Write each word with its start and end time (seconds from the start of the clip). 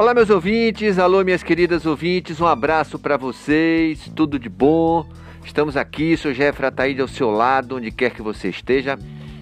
Olá, 0.00 0.14
meus 0.14 0.30
ouvintes, 0.30 0.98
alô, 0.98 1.22
minhas 1.22 1.42
queridas 1.42 1.84
ouvintes, 1.84 2.40
um 2.40 2.46
abraço 2.46 2.98
para 2.98 3.18
vocês, 3.18 4.10
tudo 4.16 4.38
de 4.38 4.48
bom. 4.48 5.06
Estamos 5.44 5.76
aqui, 5.76 6.16
sou 6.16 6.32
Jeffrey 6.32 6.68
Ataíde 6.68 7.02
ao 7.02 7.06
seu 7.06 7.30
lado, 7.30 7.76
onde 7.76 7.90
quer 7.90 8.10
que 8.10 8.22
você 8.22 8.48
esteja, 8.48 8.98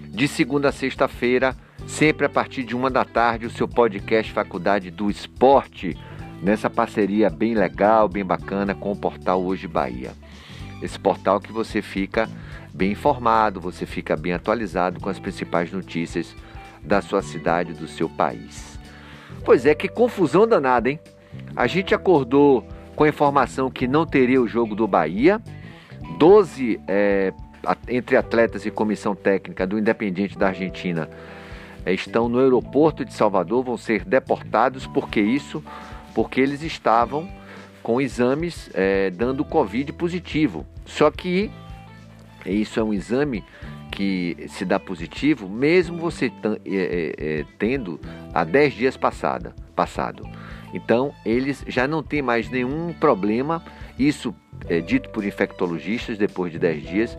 de 0.09 0.27
segunda 0.27 0.71
a 0.71 0.73
sexta-feira, 0.73 1.57
sempre 1.87 2.27
a 2.27 2.29
partir 2.29 2.65
de 2.65 2.75
uma 2.75 2.91
da 2.91 3.05
tarde, 3.05 3.47
o 3.47 3.51
seu 3.51 3.69
podcast 3.69 4.33
Faculdade 4.33 4.91
do 4.91 5.09
Esporte, 5.09 5.97
nessa 6.43 6.69
parceria 6.69 7.31
bem 7.31 7.55
legal, 7.55 8.09
bem 8.09 8.25
bacana 8.25 8.75
com 8.75 8.91
o 8.91 8.97
portal 8.97 9.41
Hoje 9.41 9.69
Bahia. 9.69 10.11
Esse 10.83 10.99
portal 10.99 11.39
que 11.41 11.53
você 11.53 11.81
fica 11.81 12.29
bem 12.75 12.91
informado, 12.91 13.61
você 13.61 13.87
fica 13.87 14.17
bem 14.17 14.33
atualizado 14.33 14.99
com 14.99 15.09
as 15.09 15.21
principais 15.21 15.71
notícias 15.71 16.35
da 16.83 17.01
sua 17.01 17.23
cidade, 17.23 17.75
do 17.75 17.87
seu 17.87 18.09
país. 18.09 18.78
Pois 19.45 19.67
é, 19.67 19.75
que 19.75 19.89
confusão 19.89 20.47
danada, 20.47 20.91
hein? 20.91 21.01
A 21.57 21.67
gente 21.67 21.95
acordou 21.95 22.67
com 22.95 23.05
a 23.05 23.09
informação 23.09 23.71
que 23.71 23.87
não 23.87 24.05
teria 24.05 24.41
o 24.41 24.49
jogo 24.49 24.75
do 24.75 24.87
Bahia. 24.87 25.41
12 26.19 26.81
é, 26.89 27.33
entre 27.89 28.17
atletas 28.17 28.67
e 28.67 28.71
comissão 28.71 29.15
técnica 29.15 29.67
do 29.67 29.79
Independiente 29.79 30.39
da 30.39 30.49
Argentina 30.49 31.09
é, 31.85 31.93
estão 31.93 32.29
no 32.29 32.39
aeroporto 32.39 33.05
de 33.05 33.13
Salvador, 33.13 33.65
vão 33.65 33.77
ser 33.77 34.05
deportados. 34.05 34.87
Por 34.87 35.09
que 35.09 35.21
isso? 35.21 35.63
Porque 36.15 36.41
eles 36.41 36.63
estavam 36.63 37.29
com 37.83 38.01
exames 38.01 38.71
é, 38.75 39.11
dando 39.11 39.45
Covid 39.45 39.93
positivo. 39.93 40.67
Só 40.85 41.11
que 41.11 41.51
isso 42.47 42.79
é 42.79 42.83
um 42.83 42.93
exame 42.93 43.45
que 43.91 44.37
se 44.49 44.65
dá 44.65 44.79
positivo, 44.79 45.49
mesmo 45.49 45.99
você 45.99 46.27
é, 46.27 46.31
é, 46.65 47.41
é, 47.41 47.45
tendo 47.59 48.01
há 48.33 48.45
10 48.45 48.75
dias 48.75 48.97
passada, 48.97 49.55
passado. 49.75 50.29
Então, 50.73 51.13
eles 51.25 51.65
já 51.67 51.89
não 51.89 52.03
têm 52.03 52.21
mais 52.21 52.51
nenhum 52.51 52.93
problema, 52.93 53.65
isso 53.99 54.35
é 54.69 54.81
dito 54.81 55.09
por 55.11 55.25
infectologistas 55.25 56.19
depois 56.19 56.53
de 56.53 56.59
10 56.59 56.83
dias, 56.83 57.19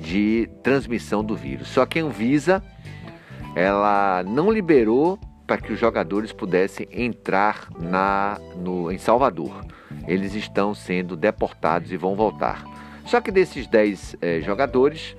de 0.00 0.48
transmissão 0.62 1.24
do 1.24 1.34
vírus. 1.34 1.68
Só 1.68 1.86
que 1.86 1.98
a 1.98 2.04
Anvisa, 2.04 2.62
ela 3.56 4.22
não 4.24 4.50
liberou 4.50 5.18
para 5.46 5.58
que 5.58 5.72
os 5.72 5.78
jogadores 5.78 6.32
pudessem 6.32 6.86
entrar 6.92 7.68
na, 7.78 8.38
no, 8.56 8.90
em 8.90 8.98
Salvador. 8.98 9.64
Eles 10.06 10.34
estão 10.34 10.74
sendo 10.74 11.16
deportados 11.16 11.92
e 11.92 11.96
vão 11.96 12.14
voltar. 12.14 12.64
Só 13.06 13.20
que 13.20 13.30
desses 13.30 13.66
10 13.66 14.16
é, 14.20 14.40
jogadores, 14.40 15.16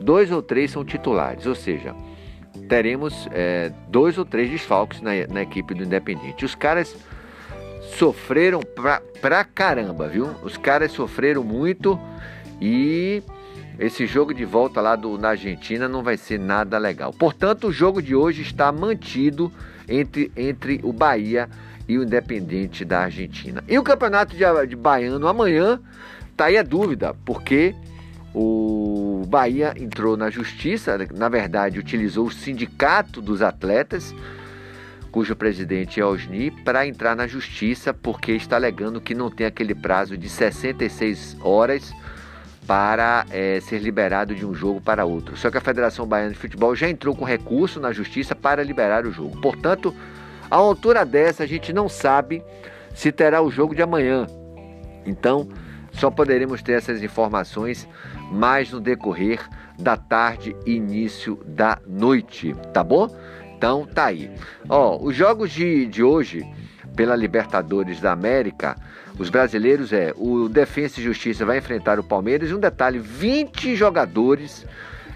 dois 0.00 0.30
ou 0.30 0.42
três 0.42 0.70
são 0.70 0.84
titulares, 0.84 1.46
ou 1.46 1.54
seja, 1.54 1.94
teremos 2.68 3.28
é, 3.32 3.72
dois 3.88 4.18
ou 4.18 4.24
três 4.24 4.50
desfalques 4.50 5.00
na, 5.00 5.10
na 5.28 5.42
equipe 5.42 5.74
do 5.74 5.84
Independente. 5.84 6.44
Os 6.44 6.54
caras 6.54 6.94
sofreram 7.96 8.60
pra, 8.60 9.00
pra 9.20 9.44
caramba, 9.44 10.08
viu? 10.08 10.30
Os 10.42 10.56
caras 10.56 10.92
sofreram 10.92 11.42
muito 11.42 11.98
e 12.60 13.22
esse 13.78 14.06
jogo 14.06 14.34
de 14.34 14.44
volta 14.44 14.80
lá 14.80 14.96
do, 14.96 15.18
na 15.18 15.30
Argentina 15.30 15.88
não 15.88 16.02
vai 16.02 16.16
ser 16.16 16.38
nada 16.38 16.78
legal. 16.78 17.12
Portanto, 17.12 17.68
o 17.68 17.72
jogo 17.72 18.02
de 18.02 18.14
hoje 18.14 18.42
está 18.42 18.70
mantido 18.70 19.52
entre, 19.88 20.30
entre 20.36 20.80
o 20.82 20.92
Bahia 20.92 21.48
e 21.88 21.98
o 21.98 22.02
Independente 22.02 22.84
da 22.84 23.00
Argentina. 23.00 23.62
E 23.68 23.78
o 23.78 23.82
campeonato 23.82 24.36
de, 24.36 24.44
de 24.66 24.76
Baiano 24.76 25.26
amanhã 25.26 25.80
tá 26.36 26.46
aí 26.46 26.56
a 26.56 26.62
dúvida, 26.62 27.14
porque 27.24 27.74
o 28.34 29.24
Bahia 29.26 29.74
entrou 29.76 30.16
na 30.16 30.30
justiça, 30.30 30.98
na 31.14 31.28
verdade, 31.28 31.78
utilizou 31.78 32.26
o 32.26 32.32
sindicato 32.32 33.20
dos 33.20 33.42
atletas, 33.42 34.14
cujo 35.10 35.36
presidente 35.36 36.00
é 36.00 36.04
Osni, 36.04 36.50
para 36.50 36.86
entrar 36.86 37.14
na 37.14 37.26
justiça, 37.26 37.92
porque 37.92 38.32
está 38.32 38.56
alegando 38.56 39.00
que 39.00 39.14
não 39.14 39.30
tem 39.30 39.46
aquele 39.46 39.74
prazo 39.74 40.16
de 40.16 40.28
66 40.28 41.36
horas 41.42 41.92
para 42.66 43.26
é, 43.30 43.60
ser 43.60 43.78
liberado 43.80 44.34
de 44.34 44.46
um 44.46 44.54
jogo 44.54 44.80
para 44.80 45.04
outro. 45.04 45.36
Só 45.36 45.50
que 45.50 45.58
a 45.58 45.60
Federação 45.60 46.06
Baiana 46.06 46.32
de 46.32 46.38
Futebol 46.38 46.74
já 46.74 46.88
entrou 46.88 47.14
com 47.14 47.24
recurso 47.24 47.80
na 47.80 47.92
justiça 47.92 48.34
para 48.34 48.62
liberar 48.62 49.04
o 49.04 49.12
jogo. 49.12 49.38
Portanto, 49.40 49.94
a 50.50 50.56
altura 50.56 51.04
dessa, 51.04 51.42
a 51.42 51.46
gente 51.46 51.72
não 51.72 51.88
sabe 51.88 52.42
se 52.94 53.10
terá 53.10 53.42
o 53.42 53.50
jogo 53.50 53.74
de 53.74 53.82
amanhã. 53.82 54.26
Então, 55.04 55.48
só 55.92 56.10
poderemos 56.10 56.62
ter 56.62 56.72
essas 56.72 57.02
informações 57.02 57.88
mais 58.30 58.70
no 58.70 58.80
decorrer 58.80 59.40
da 59.78 59.96
tarde 59.96 60.56
e 60.66 60.74
início 60.74 61.38
da 61.46 61.78
noite, 61.86 62.54
tá 62.72 62.82
bom? 62.82 63.08
Então 63.56 63.86
tá 63.86 64.06
aí. 64.06 64.30
Ó, 64.68 64.98
os 65.00 65.14
jogos 65.14 65.50
de, 65.50 65.86
de 65.86 66.02
hoje 66.02 66.44
pela 66.96 67.16
Libertadores 67.16 68.00
da 68.00 68.12
América, 68.12 68.76
os 69.18 69.30
brasileiros 69.30 69.92
é 69.92 70.12
o 70.16 70.48
Defensa 70.48 71.00
e 71.00 71.04
Justiça 71.04 71.44
vai 71.44 71.58
enfrentar 71.58 71.98
o 71.98 72.04
Palmeiras. 72.04 72.50
E 72.50 72.54
um 72.54 72.60
detalhe: 72.60 72.98
20 72.98 73.76
jogadores 73.76 74.66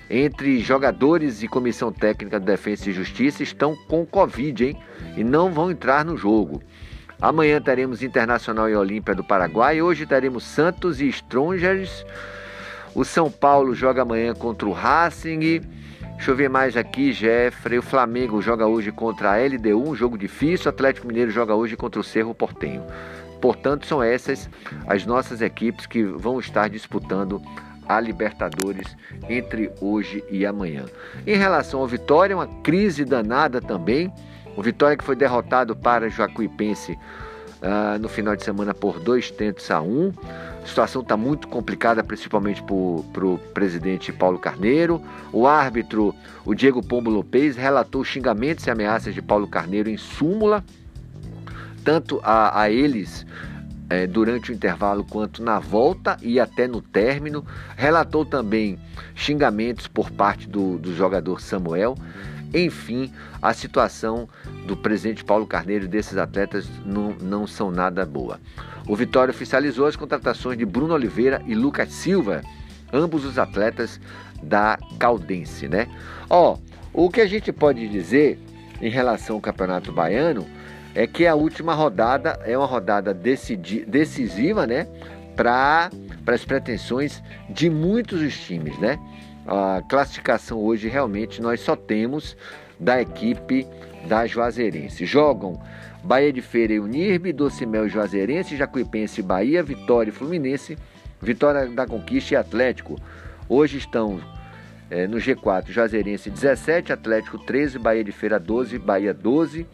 entre 0.08 0.60
jogadores 0.60 1.42
e 1.42 1.48
comissão 1.48 1.90
técnica 1.90 2.38
do 2.38 2.46
Defensa 2.46 2.88
e 2.88 2.92
Justiça 2.92 3.42
estão 3.42 3.74
com 3.88 4.06
Covid, 4.06 4.64
hein? 4.64 4.76
E 5.16 5.24
não 5.24 5.50
vão 5.50 5.70
entrar 5.70 6.04
no 6.04 6.16
jogo. 6.16 6.62
Amanhã 7.20 7.60
teremos 7.60 8.02
Internacional 8.02 8.68
e 8.68 8.76
Olímpia 8.76 9.14
do 9.14 9.24
Paraguai. 9.24 9.80
Hoje 9.80 10.04
teremos 10.04 10.44
Santos 10.44 11.00
e 11.00 11.08
Strongers. 11.08 12.04
O 12.94 13.04
São 13.04 13.30
Paulo 13.30 13.74
joga 13.74 14.02
amanhã 14.02 14.34
contra 14.34 14.68
o 14.68 14.72
Racing. 14.72 15.60
Deixa 16.16 16.30
eu 16.30 16.36
ver 16.36 16.50
mais 16.50 16.76
aqui, 16.76 17.12
Jeffrey. 17.12 17.78
O 17.78 17.82
Flamengo 17.82 18.42
joga 18.42 18.66
hoje 18.66 18.92
contra 18.92 19.32
a 19.32 19.36
LDU, 19.36 19.90
um 19.90 19.94
jogo 19.94 20.18
difícil. 20.18 20.66
O 20.66 20.68
Atlético 20.68 21.06
Mineiro 21.06 21.30
joga 21.30 21.54
hoje 21.54 21.74
contra 21.74 22.00
o 22.00 22.04
Cerro 22.04 22.34
Portenho. 22.34 22.84
Portanto, 23.40 23.86
são 23.86 24.02
essas 24.02 24.48
as 24.86 25.06
nossas 25.06 25.40
equipes 25.40 25.86
que 25.86 26.02
vão 26.02 26.38
estar 26.38 26.68
disputando 26.68 27.40
a 27.88 27.98
Libertadores 27.98 28.94
entre 29.28 29.70
hoje 29.80 30.22
e 30.30 30.44
amanhã. 30.44 30.84
Em 31.26 31.36
relação 31.36 31.80
ao 31.80 31.86
Vitória, 31.86 32.36
uma 32.36 32.48
crise 32.62 33.04
danada 33.04 33.60
também. 33.60 34.12
O 34.56 34.62
Vitória 34.62 34.96
que 34.96 35.04
foi 35.04 35.14
derrotado 35.14 35.76
para 35.76 36.08
Jacuipense 36.08 36.92
uh, 37.62 37.98
no 38.00 38.08
final 38.08 38.34
de 38.34 38.42
semana 38.42 38.72
por 38.72 38.98
dois 38.98 39.30
tentos 39.30 39.70
a 39.70 39.80
um. 39.80 40.12
A 40.62 40.66
situação 40.66 41.02
está 41.02 41.16
muito 41.16 41.46
complicada, 41.46 42.02
principalmente 42.02 42.62
para 42.62 42.74
o 42.74 43.38
presidente 43.54 44.12
Paulo 44.12 44.38
Carneiro. 44.38 45.00
O 45.32 45.46
árbitro, 45.46 46.14
o 46.44 46.54
Diego 46.54 46.82
Pombo 46.82 47.10
Lopes, 47.10 47.56
relatou 47.56 48.02
xingamentos 48.02 48.66
e 48.66 48.70
ameaças 48.70 49.14
de 49.14 49.22
Paulo 49.22 49.46
Carneiro 49.46 49.88
em 49.88 49.96
súmula, 49.96 50.64
tanto 51.84 52.20
a, 52.24 52.62
a 52.62 52.70
eles 52.70 53.24
é, 53.88 54.06
durante 54.06 54.50
o 54.50 54.54
intervalo 54.54 55.04
quanto 55.04 55.42
na 55.42 55.58
volta 55.58 56.16
e 56.22 56.40
até 56.40 56.66
no 56.66 56.80
término. 56.80 57.44
Relatou 57.76 58.24
também 58.24 58.78
xingamentos 59.14 59.86
por 59.86 60.10
parte 60.10 60.48
do, 60.48 60.78
do 60.78 60.94
jogador 60.94 61.40
Samuel. 61.40 61.96
Enfim, 62.54 63.12
a 63.42 63.52
situação 63.52 64.28
do 64.66 64.76
presidente 64.76 65.24
Paulo 65.24 65.46
Carneiro 65.46 65.88
desses 65.88 66.16
atletas 66.16 66.68
não, 66.84 67.10
não 67.20 67.46
são 67.46 67.70
nada 67.70 68.04
boa. 68.04 68.40
O 68.88 68.94
Vitória 68.94 69.32
oficializou 69.32 69.86
as 69.86 69.96
contratações 69.96 70.56
de 70.56 70.64
Bruno 70.64 70.94
Oliveira 70.94 71.42
e 71.46 71.54
Lucas 71.54 71.92
Silva, 71.92 72.42
ambos 72.92 73.24
os 73.24 73.38
atletas 73.38 74.00
da 74.42 74.78
Caldense, 74.98 75.68
né? 75.68 75.88
Ó, 76.30 76.56
o 76.92 77.10
que 77.10 77.20
a 77.20 77.26
gente 77.26 77.52
pode 77.52 77.88
dizer 77.88 78.38
em 78.80 78.88
relação 78.88 79.36
ao 79.36 79.42
Campeonato 79.42 79.92
Baiano 79.92 80.46
é 80.96 81.06
que 81.06 81.26
a 81.26 81.36
última 81.36 81.74
rodada 81.74 82.40
é 82.44 82.58
uma 82.58 82.66
rodada 82.66 83.14
decidi, 83.14 83.84
decisiva, 83.84 84.66
né? 84.66 84.88
Para 85.36 85.90
as 86.26 86.44
pretensões 86.44 87.22
de 87.48 87.70
muitos 87.70 88.36
times, 88.40 88.76
né? 88.78 88.98
a 89.46 89.80
classificação 89.88 90.58
hoje 90.58 90.88
realmente 90.88 91.40
nós 91.40 91.60
só 91.60 91.76
temos 91.76 92.36
da 92.80 93.00
equipe 93.00 93.66
da 94.08 94.26
Juazeirense. 94.26 95.06
Jogam 95.06 95.60
Bahia 96.02 96.32
de 96.32 96.42
Feira 96.42 96.74
e 96.74 96.80
Unirbe, 96.80 97.32
Docimel 97.32 97.86
e 97.86 97.88
Juazeirense, 97.88 98.56
Jacuipense 98.56 99.20
e 99.20 99.24
Bahia, 99.24 99.62
Vitória 99.62 100.10
e 100.10 100.12
Fluminense, 100.12 100.76
Vitória 101.20 101.66
da 101.66 101.86
Conquista 101.86 102.34
e 102.34 102.36
Atlético. 102.36 102.96
Hoje 103.48 103.78
estão 103.78 104.20
é, 104.90 105.06
no 105.06 105.16
G4 105.16 105.70
Juazeirense 105.70 106.30
17, 106.30 106.92
Atlético 106.92 107.38
13, 107.38 107.78
Bahia 107.78 108.04
de 108.04 108.12
Feira 108.12 108.38
12, 108.38 108.78
Bahia 108.78 109.14
12. 109.14 109.66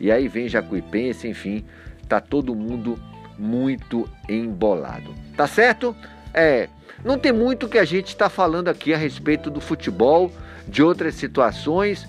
E 0.00 0.10
aí 0.10 0.28
vem 0.28 0.48
Jacuipense, 0.48 1.28
enfim, 1.28 1.64
tá 2.08 2.20
todo 2.20 2.54
mundo 2.54 2.98
muito 3.38 4.08
embolado. 4.28 5.14
Tá 5.36 5.46
certo? 5.46 5.94
É, 6.32 6.68
não 7.04 7.18
tem 7.18 7.32
muito 7.32 7.68
que 7.68 7.78
a 7.78 7.84
gente 7.84 8.08
está 8.08 8.28
falando 8.28 8.68
aqui 8.68 8.92
a 8.94 8.96
respeito 8.96 9.50
do 9.50 9.60
futebol, 9.60 10.32
de 10.66 10.82
outras 10.82 11.14
situações. 11.14 12.06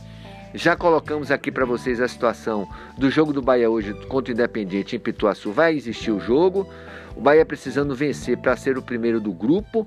Já 0.53 0.75
colocamos 0.75 1.29
aqui 1.29 1.51
para 1.51 1.65
vocês 1.65 1.99
a 1.99 2.07
situação 2.07 2.67
do 2.97 3.11
jogo 3.11 3.33
do 3.33 3.41
Bahia 3.41 3.69
hoje 3.69 3.93
contra 4.07 4.31
o 4.31 4.33
Independiente 4.33 4.95
em 4.95 4.99
Pituaçu. 4.99 5.51
Vai 5.51 5.75
existir 5.75 6.11
o 6.11 6.19
jogo. 6.19 6.67
O 7.15 7.21
Bahia 7.21 7.45
precisando 7.45 7.95
vencer 7.95 8.37
para 8.37 8.55
ser 8.55 8.77
o 8.77 8.81
primeiro 8.81 9.19
do 9.19 9.31
grupo 9.31 9.85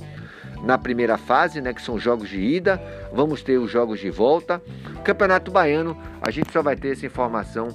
na 0.62 0.76
primeira 0.76 1.16
fase, 1.16 1.60
né, 1.60 1.72
que 1.72 1.80
são 1.80 1.98
jogos 1.98 2.28
de 2.28 2.38
ida. 2.38 2.80
Vamos 3.12 3.42
ter 3.42 3.58
os 3.58 3.70
jogos 3.70 4.00
de 4.00 4.10
volta. 4.10 4.60
Campeonato 5.02 5.50
Baiano, 5.50 5.96
a 6.20 6.30
gente 6.30 6.52
só 6.52 6.62
vai 6.62 6.76
ter 6.76 6.92
essa 6.92 7.06
informação 7.06 7.68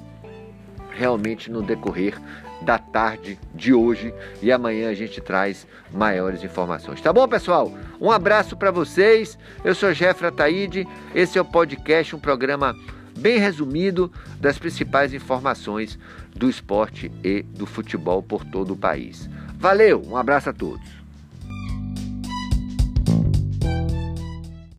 realmente 0.96 1.52
no 1.52 1.62
decorrer 1.62 2.18
da 2.62 2.80
tarde 2.80 3.38
de 3.54 3.74
hoje 3.74 4.14
e 4.42 4.52
amanhã 4.52 4.90
a 4.90 4.94
gente 4.94 5.22
traz 5.22 5.68
maiores 5.92 6.44
informações. 6.44 7.02
Tá 7.02 7.12
bom, 7.12 7.28
pessoal? 7.28 7.72
Um 8.00 8.10
abraço 8.10 8.56
para 8.56 8.72
vocês. 8.72 9.38
Eu 9.64 9.76
sou 9.76 9.94
Jeffra 9.94 10.32
Taide. 10.32 10.88
Esse 11.14 11.38
é 11.38 11.42
o 11.42 11.46
podcast, 11.46 12.16
um 12.16 12.20
programa 12.20 12.76
bem 13.18 13.38
resumido 13.38 14.12
das 14.40 14.58
principais 14.58 15.14
informações 15.14 16.00
do 16.36 16.50
esporte 16.50 17.12
e 17.24 17.44
do 17.44 17.66
futebol 17.66 18.22
por 18.24 18.44
todo 18.44 18.74
o 18.74 18.78
país. 18.78 19.30
Valeu, 19.58 20.02
um 20.06 20.18
abraço 20.18 20.50
a 20.50 20.54
todos. 20.54 21.05